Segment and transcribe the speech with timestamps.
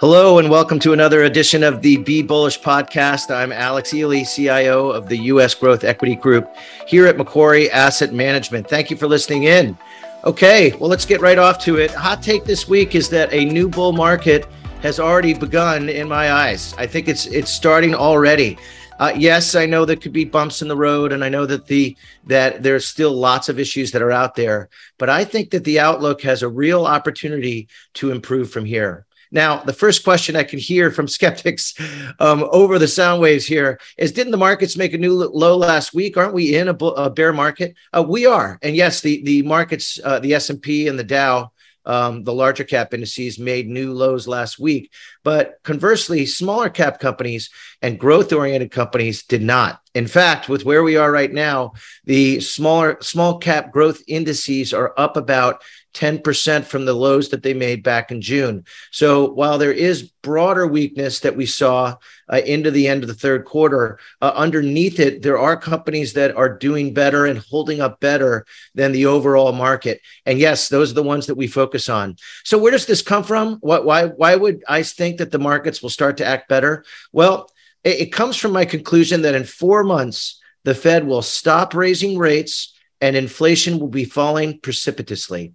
[0.00, 3.30] Hello, and welcome to another edition of the Be Bullish podcast.
[3.30, 5.54] I'm Alex Ely, CIO of the U.S.
[5.54, 6.56] Growth Equity Group
[6.86, 8.66] here at Macquarie Asset Management.
[8.66, 9.76] Thank you for listening in.
[10.24, 11.90] Okay, well, let's get right off to it.
[11.90, 14.46] Hot take this week is that a new bull market
[14.80, 16.74] has already begun in my eyes.
[16.78, 18.56] I think it's it's starting already.
[18.98, 21.66] Uh, yes, I know there could be bumps in the road, and I know that
[21.66, 21.94] the
[22.26, 24.70] that there's still lots of issues that are out there.
[24.96, 29.04] But I think that the outlook has a real opportunity to improve from here.
[29.32, 31.74] Now, the first question I can hear from skeptics
[32.18, 35.94] um, over the sound waves here is Didn't the markets make a new low last
[35.94, 36.16] week?
[36.16, 37.74] Aren't we in a, a bear market?
[37.92, 38.58] Uh, we are.
[38.62, 41.52] And yes, the, the markets, uh, the S&P and the Dow,
[41.86, 44.92] um, the larger cap indices made new lows last week.
[45.24, 47.50] But conversely, smaller cap companies
[47.82, 49.80] and growth oriented companies did not.
[49.94, 51.72] In fact, with where we are right now,
[52.04, 55.62] the smaller small cap growth indices are up about
[55.94, 58.64] 10% from the lows that they made back in June.
[58.90, 61.96] So while there is broader weakness that we saw
[62.32, 66.36] uh, into the end of the third quarter, uh, underneath it, there are companies that
[66.36, 70.00] are doing better and holding up better than the overall market.
[70.26, 72.16] And yes, those are the ones that we focus on.
[72.44, 73.56] So where does this come from?
[73.60, 76.84] Why, why would I think that the markets will start to act better?
[77.12, 77.50] Well,
[77.84, 82.18] it, it comes from my conclusion that in four months, the Fed will stop raising
[82.18, 85.54] rates and inflation will be falling precipitously.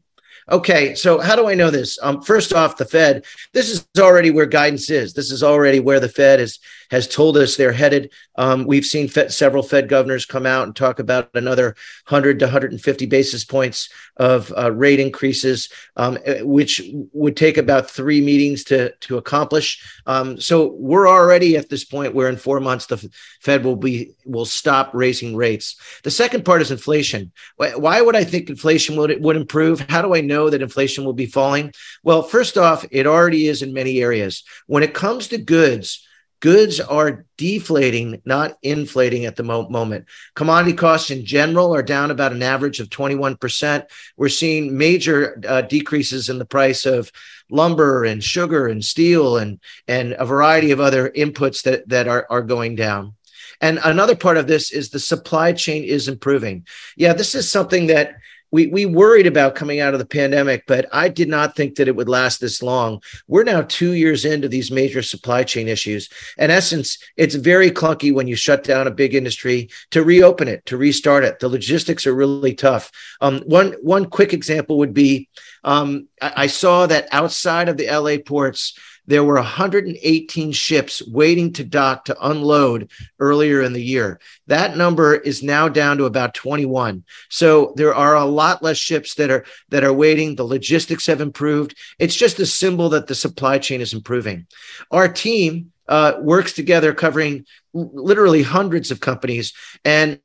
[0.51, 1.97] Okay, so how do I know this?
[2.03, 3.25] Um, first off, the Fed.
[3.53, 5.13] This is already where guidance is.
[5.13, 6.59] This is already where the Fed is
[6.91, 8.11] has told us they're headed.
[8.35, 11.75] Um, we've seen Fed, several Fed governors come out and talk about another
[12.07, 17.89] 100 to 150 basis points of uh, rate increases, um, eh, which would take about
[17.89, 19.83] three meetings to to accomplish.
[20.05, 22.97] Um, so we're already at this point where in four months the
[23.41, 25.75] Fed will be will stop raising rates.
[26.03, 27.31] The second part is inflation.
[27.57, 29.81] Why would I think inflation would would improve?
[29.89, 31.73] How do I know that inflation will be falling?
[32.03, 34.43] Well, first off, it already is in many areas.
[34.67, 36.05] When it comes to goods
[36.45, 40.05] goods are deflating, not inflating at the mo- moment.
[40.35, 43.83] Commodity costs in general are down about an average of 21%.
[44.15, 47.11] We're seeing major uh, decreases in the price of
[47.49, 52.27] lumber and sugar and steel and, and a variety of other inputs that, that are,
[52.29, 53.15] are going down.
[53.59, 56.67] And another part of this is the supply chain is improving.
[56.95, 58.17] Yeah, this is something that
[58.55, 61.89] we we worried about coming out of the pandemic, but I did not think that
[61.89, 63.01] it would last this long.
[63.27, 66.07] We're now two years into these major supply chain issues.
[66.37, 70.65] In essence, it's very clunky when you shut down a big industry to reopen it,
[70.67, 71.39] to restart it.
[71.39, 72.93] The logistics are really tough.
[73.19, 75.27] Um, one one quick example would be
[75.65, 81.53] um, I, I saw that outside of the LA ports there were 118 ships waiting
[81.53, 84.19] to dock to unload earlier in the year.
[84.47, 87.03] That number is now down to about 21.
[87.29, 90.35] So there are a lot less ships that are that are waiting.
[90.35, 91.77] The logistics have improved.
[91.99, 94.47] It's just a symbol that the supply chain is improving.
[94.91, 100.19] Our team uh, works together covering literally hundreds of companies and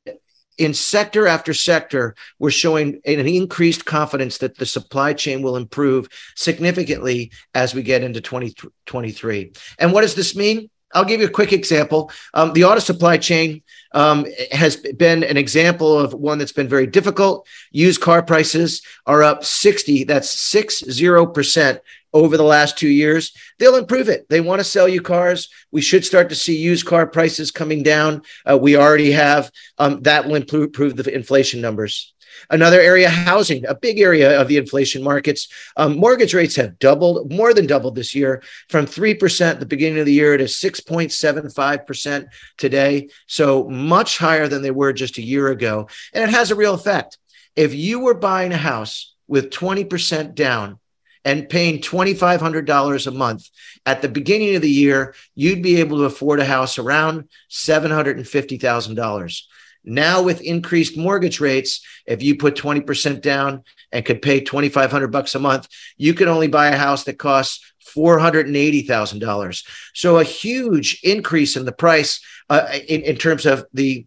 [0.57, 6.07] in sector after sector, we're showing an increased confidence that the supply chain will improve
[6.35, 9.53] significantly as we get into 2023.
[9.79, 10.69] And what does this mean?
[10.93, 12.11] I'll give you a quick example.
[12.33, 13.61] Um, the auto supply chain
[13.93, 17.47] um, has been an example of one that's been very difficult.
[17.71, 21.79] Used car prices are up 60, that's 60%
[22.13, 23.33] over the last two years.
[23.57, 24.27] They'll improve it.
[24.29, 25.49] They want to sell you cars.
[25.71, 28.23] We should start to see used car prices coming down.
[28.49, 29.51] Uh, we already have.
[29.77, 32.13] Um, that will improve, improve the inflation numbers.
[32.49, 35.47] Another area, housing, a big area of the inflation markets.
[35.77, 39.99] Um, mortgage rates have doubled, more than doubled this year, from 3% at the beginning
[39.99, 42.27] of the year to 6.75%
[42.57, 43.09] today.
[43.27, 45.87] So much higher than they were just a year ago.
[46.13, 47.17] And it has a real effect.
[47.55, 50.79] If you were buying a house with 20% down,
[51.23, 53.49] and paying $2,500 a month
[53.85, 59.41] at the beginning of the year, you'd be able to afford a house around $750,000.
[59.83, 65.35] Now with increased mortgage rates, if you put 20% down and could pay 2500 bucks
[65.35, 65.67] a month,
[65.97, 69.63] you can only buy a house that costs $480,000.
[69.93, 74.05] So a huge increase in the price uh, in, in terms of the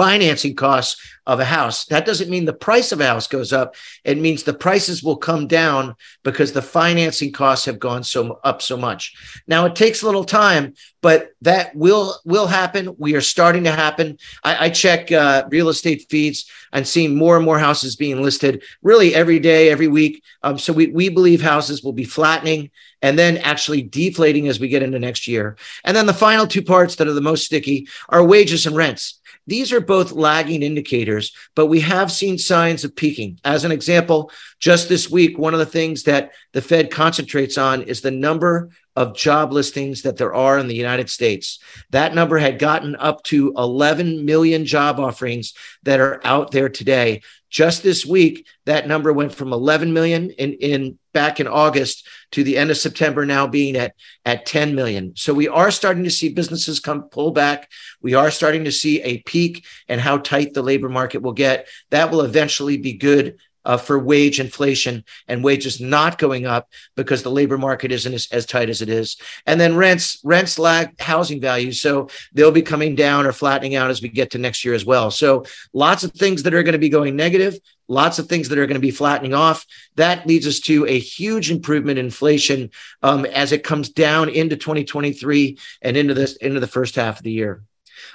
[0.00, 1.84] financing costs of a house.
[1.84, 3.74] That doesn't mean the price of a house goes up.
[4.02, 8.62] It means the prices will come down because the financing costs have gone so up
[8.62, 9.42] so much.
[9.46, 12.96] Now it takes a little time, but that will will happen.
[12.96, 14.16] We are starting to happen.
[14.42, 18.62] I, I check uh, real estate feeds and seeing more and more houses being listed
[18.80, 20.22] really every day, every week.
[20.42, 22.70] Um, so we we believe houses will be flattening
[23.02, 25.56] and then actually deflating as we get into next year.
[25.84, 29.19] And then the final two parts that are the most sticky are wages and rents.
[29.46, 33.40] These are both lagging indicators, but we have seen signs of peaking.
[33.44, 37.82] As an example, just this week, one of the things that the Fed concentrates on
[37.82, 41.58] is the number of job listings that there are in the United States.
[41.90, 45.54] That number had gotten up to 11 million job offerings
[45.84, 47.22] that are out there today.
[47.48, 52.44] Just this week, that number went from 11 million in, in back in August to
[52.44, 55.12] the end of September now being at, at 10 million.
[55.16, 57.70] So we are starting to see businesses come pull back.
[58.00, 61.68] We are starting to see a peak and how tight the labor market will get.
[61.90, 63.38] That will eventually be good
[63.70, 68.26] uh, for wage inflation and wages not going up because the labor market isn't as,
[68.32, 69.16] as, tight as it is.
[69.46, 71.80] And then rents, rents lag housing values.
[71.80, 74.84] So they'll be coming down or flattening out as we get to next year as
[74.84, 75.12] well.
[75.12, 78.58] So lots of things that are going to be going negative, lots of things that
[78.58, 79.64] are going to be flattening off.
[79.94, 82.70] That leads us to a huge improvement in inflation
[83.04, 87.22] um, as it comes down into 2023 and into this into the first half of
[87.22, 87.62] the year.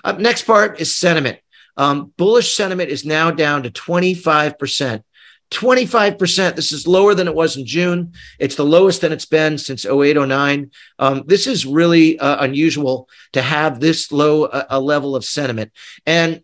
[0.04, 1.40] Up next part is sentiment.
[1.78, 5.04] Um, bullish sentiment is now down to 25%.
[5.51, 6.56] 25%.
[6.56, 8.13] This is lower than it was in June.
[8.39, 10.71] It's the lowest than it's been since 08, 09.
[11.00, 15.71] Um, this is really uh, unusual to have this low a, a level of sentiment.
[16.06, 16.44] And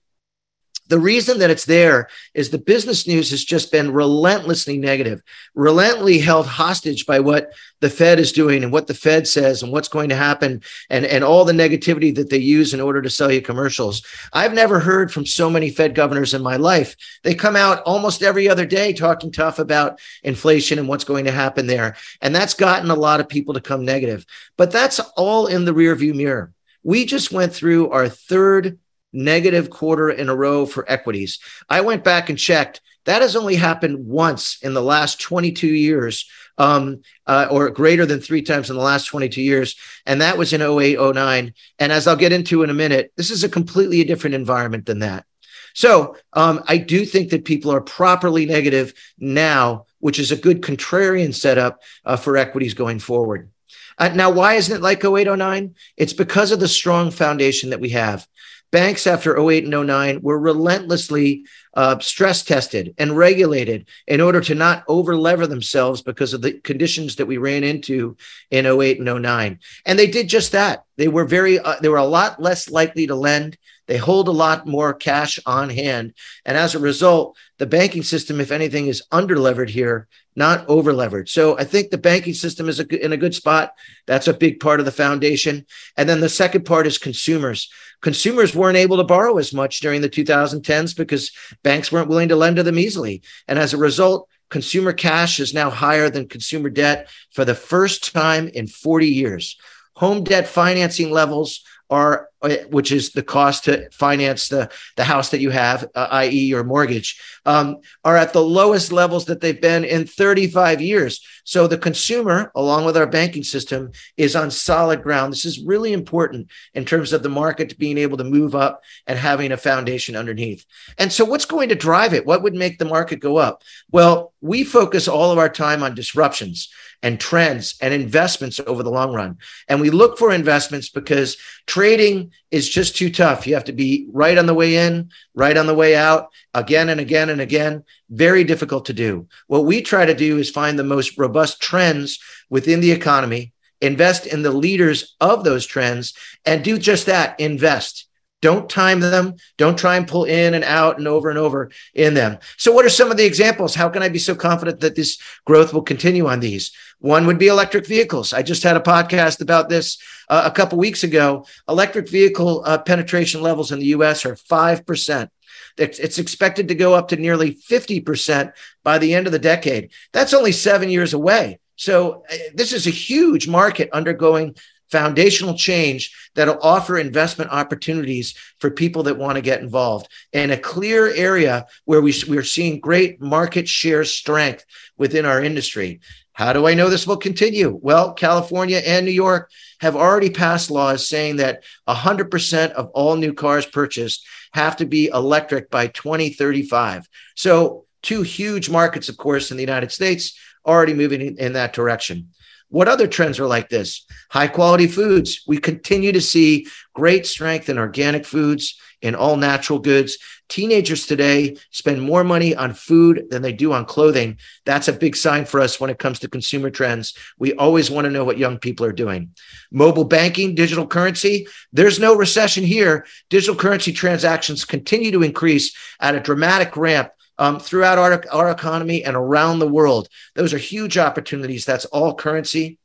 [0.92, 5.22] the reason that it's there is the business news has just been relentlessly negative,
[5.56, 9.72] relentlessly held hostage by what the Fed is doing and what the Fed says and
[9.72, 13.10] what's going to happen and, and all the negativity that they use in order to
[13.10, 14.06] sell you commercials.
[14.34, 16.98] I've never heard from so many Fed governors in my life.
[17.24, 21.32] They come out almost every other day talking tough about inflation and what's going to
[21.32, 21.96] happen there.
[22.22, 24.26] And that's gotten a lot of people to come negative.
[24.58, 26.52] But that's all in the rearview mirror.
[26.84, 28.78] We just went through our third
[29.14, 31.40] negative quarter in a row for equities.
[31.70, 32.82] I went back and checked.
[33.06, 38.20] That has only happened once in the last 22 years, um, uh, or greater than
[38.20, 39.76] three times in the last 22 years.
[40.06, 41.54] And that was in 08, 09.
[41.80, 45.00] And as I'll get into in a minute, this is a completely different environment than
[45.00, 45.26] that.
[45.74, 50.62] So um, I do think that people are properly negative now, which is a good
[50.62, 53.50] contrarian setup uh, for equities going forward.
[53.98, 55.76] Uh, now, why isn't it like 08, 09?
[55.98, 58.28] It's because of the strong foundation that we have
[58.72, 64.56] banks after 08 and 09 were relentlessly uh, stress tested and regulated in order to
[64.56, 68.18] not overlever themselves because of the conditions that we ran into
[68.50, 71.98] in 08 and 09 and they did just that they were very uh, they were
[71.98, 73.58] a lot less likely to lend
[73.88, 76.14] they hold a lot more cash on hand
[76.46, 80.94] and as a result the banking system if anything is under levered here not over
[80.94, 81.30] leveraged.
[81.30, 83.74] So I think the banking system is a, in a good spot.
[84.08, 85.66] That's a big part of the foundation.
[85.98, 87.70] And then the second part is consumers.
[88.02, 91.32] Consumers weren't able to borrow as much during the 2010s because
[91.64, 93.22] banks weren't willing to lend to them easily.
[93.48, 98.14] And as a result, consumer cash is now higher than consumer debt for the first
[98.14, 99.58] time in 40 years.
[99.96, 105.30] Home debt financing levels are uh, which is the cost to finance the, the house
[105.30, 109.62] that you have, uh, i.e., your mortgage, um, are at the lowest levels that they've
[109.62, 111.24] been in 35 years.
[111.44, 115.34] So the consumer, along with our banking system, is on solid ground.
[115.34, 119.20] This is really important in terms of the market being able to move up and
[119.20, 120.66] having a foundation underneath.
[120.98, 122.26] And so, what's going to drive it?
[122.26, 123.62] What would make the market go up?
[123.92, 126.70] Well, we focus all of our time on disruptions
[127.04, 129.38] and trends and investments over the long run.
[129.68, 133.48] And we look for investments because trading is just too tough.
[133.48, 136.90] You have to be right on the way in, right on the way out, again
[136.90, 137.84] and again and again.
[138.10, 139.28] Very difficult to do.
[139.48, 144.28] What we try to do is find the most robust trends within the economy, invest
[144.28, 146.14] in the leaders of those trends,
[146.46, 148.08] and do just that invest.
[148.42, 149.36] Don't time them.
[149.58, 152.40] Don't try and pull in and out and over and over in them.
[152.58, 153.76] So, what are some of the examples?
[153.76, 156.72] How can I be so confident that this growth will continue on these?
[157.00, 158.34] One would be electric vehicles.
[158.34, 159.98] I just had a podcast about this
[160.30, 161.46] uh, a couple weeks ago.
[161.70, 165.30] Electric vehicle uh, penetration levels in the US are 5%.
[165.78, 169.92] It's expected to go up to nearly 50% by the end of the decade.
[170.12, 171.60] That's only seven years away.
[171.76, 174.56] So, uh, this is a huge market undergoing
[174.92, 180.58] foundational change that'll offer investment opportunities for people that want to get involved in a
[180.58, 184.66] clear area where we, we're seeing great market share strength
[184.98, 186.02] within our industry.
[186.34, 187.78] How do I know this will continue?
[187.82, 193.34] Well, California and New York have already passed laws saying that 100% of all new
[193.34, 197.08] cars purchased have to be electric by 2035.
[197.36, 201.74] So, two huge markets, of course, in the United States already moving in, in that
[201.74, 202.30] direction.
[202.72, 204.06] What other trends are like this?
[204.30, 205.44] High quality foods.
[205.46, 210.18] We continue to see great strength in organic foods, in all natural goods.
[210.48, 214.38] Teenagers today spend more money on food than they do on clothing.
[214.66, 217.14] That's a big sign for us when it comes to consumer trends.
[217.38, 219.32] We always want to know what young people are doing.
[219.70, 223.06] Mobile banking, digital currency, there's no recession here.
[223.30, 229.04] Digital currency transactions continue to increase at a dramatic ramp um, throughout our, our economy
[229.04, 230.08] and around the world.
[230.36, 231.66] Those are huge opportunities.
[231.66, 232.78] That's all currency.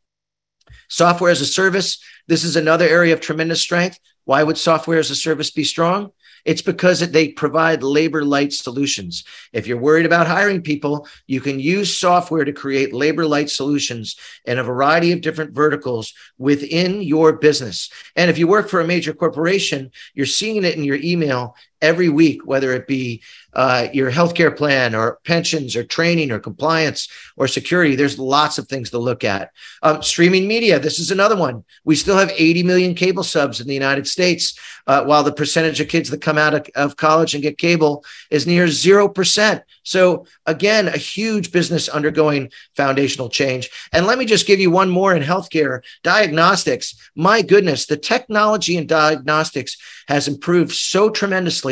[0.88, 3.98] Software as a service, this is another area of tremendous strength.
[4.24, 6.10] Why would software as a service be strong?
[6.46, 9.24] It's because they provide labor light solutions.
[9.52, 14.16] If you're worried about hiring people, you can use software to create labor light solutions
[14.44, 17.90] in a variety of different verticals within your business.
[18.14, 22.08] And if you work for a major corporation, you're seeing it in your email every
[22.08, 27.48] week, whether it be uh, your healthcare plan or pensions or training or compliance or
[27.48, 27.96] security.
[27.96, 29.50] There's lots of things to look at.
[29.82, 31.64] Um, streaming media, this is another one.
[31.84, 35.80] We still have 80 million cable subs in the United States, uh, while the percentage
[35.80, 39.62] of kids that come out of, of college and get cable is near 0%.
[39.82, 43.70] So, again, a huge business undergoing foundational change.
[43.92, 46.94] And let me just give you one more in healthcare diagnostics.
[47.14, 49.76] My goodness, the technology in diagnostics
[50.08, 51.65] has improved so tremendously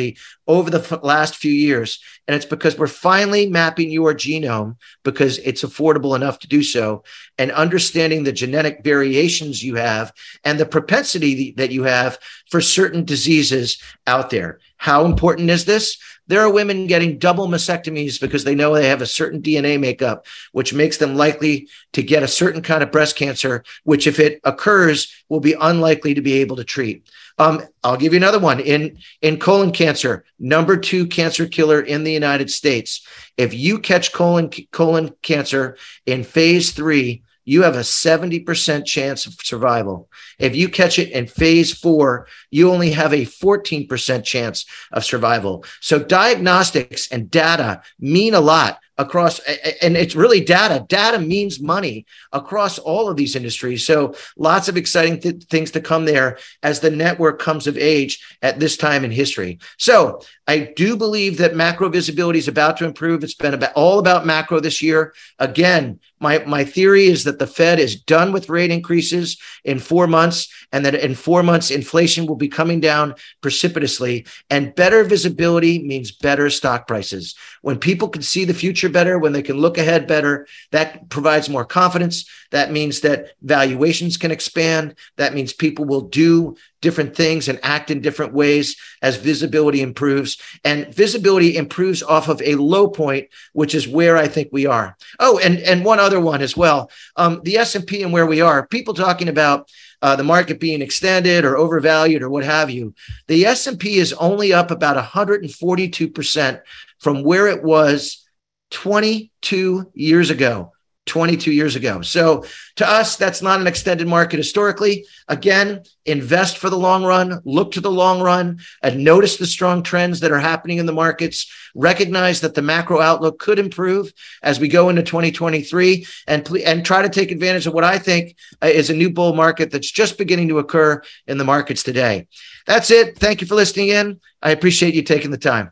[0.47, 2.01] over the f- last few years.
[2.27, 7.05] And it's because we're finally mapping your genome because it's affordable enough to do so
[7.39, 10.13] and understanding the genetic variations you have
[10.45, 12.19] and the propensity that you have
[12.51, 14.61] for certain diseases out there.
[14.77, 15.99] How important is this?
[16.27, 20.27] There are women getting double mastectomies because they know they have a certain DNA makeup,
[20.53, 24.41] which makes them likely to get a certain kind of breast cancer, which, if it
[24.45, 27.09] occurs, will be unlikely to be able to treat.
[27.39, 32.05] Um, I'll give you another one in in colon cancer, number two cancer killer in
[32.05, 33.07] the United States.
[33.37, 35.77] If you catch colon colon cancer
[36.07, 40.09] in phase three, you have a 70% chance of survival.
[40.39, 45.65] If you catch it in phase four, you only have a 14% chance of survival.
[45.81, 49.41] So diagnostics and data mean a lot across
[49.83, 50.85] and it's really data.
[50.89, 53.85] Data means money across all of these industries.
[53.85, 58.25] So lots of exciting th- things to come there as the network comes of age
[58.43, 59.59] at this time in history.
[59.79, 63.25] So i do believe that macro visibility is about to improve.
[63.25, 65.15] It's been about all about macro this year.
[65.39, 70.07] Again my, my theory is that the Fed is done with rate increases in four
[70.07, 74.27] months, and that in four months, inflation will be coming down precipitously.
[74.49, 77.35] And better visibility means better stock prices.
[77.61, 81.51] When people can see the future better, when they can look ahead better, that provides
[81.51, 82.25] more confidence.
[82.53, 84.95] That means that valuations can expand.
[85.19, 90.37] That means people will do different things and act in different ways as visibility improves.
[90.65, 94.97] And visibility improves off of a low point which is where i think we are.
[95.19, 96.91] Oh and and one other one as well.
[97.17, 99.71] Um, the s&p and where we are people talking about
[100.03, 102.95] uh, the market being extended or overvalued or what have you.
[103.29, 106.61] The s&p is only up about 142%
[106.99, 108.27] from where it was
[108.71, 110.74] 22 years ago
[111.07, 112.01] 22 years ago.
[112.01, 112.45] So
[112.77, 115.07] to us, that's not an extended market historically.
[115.29, 119.83] Again, invest for the long run, look to the long run, and notice the strong
[119.83, 121.53] trends that are happening in the markets.
[121.75, 127.03] Recognize that the macro outlook could improve as we go into 2023 and, and try
[127.03, 130.17] to take advantage of what I think uh, is a new bull market that's just
[130.17, 132.29] beginning to occur in the markets today.
[132.67, 133.19] That's it.
[133.19, 134.21] Thank you for listening in.
[134.41, 135.71] I appreciate you taking the time.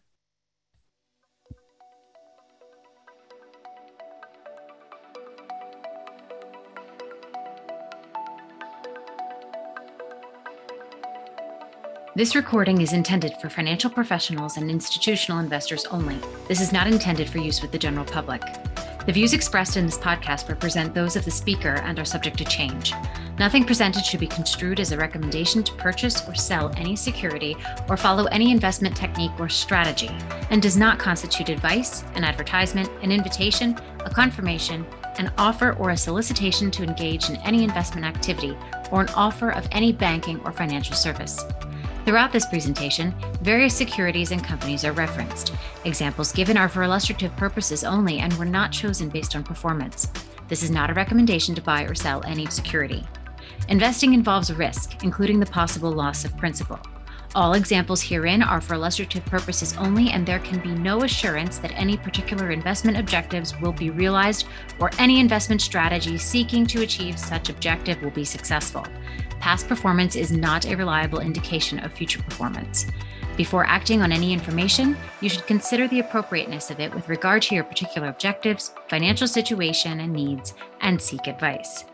[12.15, 16.19] This recording is intended for financial professionals and institutional investors only.
[16.47, 18.43] This is not intended for use with the general public.
[19.07, 22.45] The views expressed in this podcast represent those of the speaker and are subject to
[22.45, 22.93] change.
[23.39, 27.57] Nothing presented should be construed as a recommendation to purchase or sell any security
[27.89, 30.11] or follow any investment technique or strategy,
[30.51, 34.85] and does not constitute advice, an advertisement, an invitation, a confirmation,
[35.17, 38.55] an offer, or a solicitation to engage in any investment activity,
[38.91, 41.43] or an offer of any banking or financial service.
[42.05, 45.53] Throughout this presentation, various securities and companies are referenced.
[45.85, 50.09] Examples given are for illustrative purposes only and were not chosen based on performance.
[50.49, 53.07] This is not a recommendation to buy or sell any security.
[53.69, 56.81] Investing involves risk, including the possible loss of principal.
[57.35, 61.73] All examples herein are for illustrative purposes only, and there can be no assurance that
[61.77, 64.47] any particular investment objectives will be realized
[64.81, 68.85] or any investment strategy seeking to achieve such objective will be successful.
[69.43, 72.87] Past performance is not a reliable indication of future performance.
[73.37, 77.57] Before acting on any information, you should consider the appropriateness of it with regard to
[77.57, 81.87] your particular objectives, financial situation, and needs, and seek advice.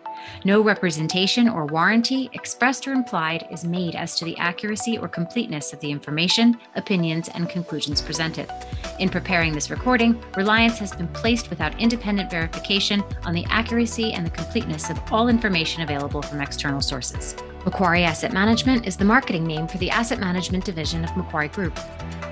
[0.45, 5.73] No representation or warranty, expressed or implied, is made as to the accuracy or completeness
[5.73, 8.49] of the information, opinions, and conclusions presented.
[8.99, 14.25] In preparing this recording, reliance has been placed without independent verification on the accuracy and
[14.25, 17.37] the completeness of all information available from external sources.
[17.69, 21.79] Macquarie Asset Management is the marketing name for the asset management division of Macquarie Group.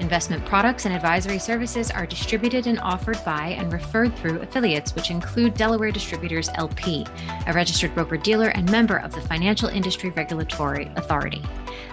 [0.00, 5.10] Investment products and advisory services are distributed and offered by and referred through affiliates, which
[5.10, 7.06] include Delaware Distributors LP,
[7.46, 11.42] a registered broker dealer and member of the Financial Industry Regulatory Authority,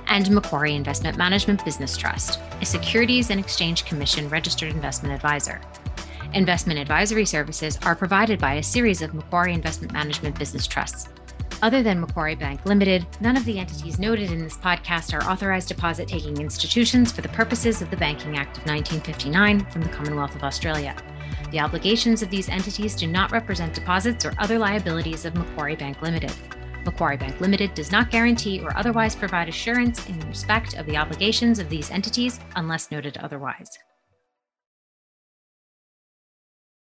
[0.07, 5.59] and Macquarie Investment Management Business Trust, a Securities and Exchange Commission registered investment advisor.
[6.33, 11.09] Investment advisory services are provided by a series of Macquarie Investment Management Business Trusts.
[11.63, 15.69] Other than Macquarie Bank Limited, none of the entities noted in this podcast are authorized
[15.69, 20.35] deposit taking institutions for the purposes of the Banking Act of 1959 from the Commonwealth
[20.35, 20.93] of Australia.
[21.51, 26.01] The obligations of these entities do not represent deposits or other liabilities of Macquarie Bank
[26.01, 26.33] Limited.
[26.83, 31.59] Macquarie Bank Limited does not guarantee or otherwise provide assurance in respect of the obligations
[31.59, 33.79] of these entities unless noted otherwise.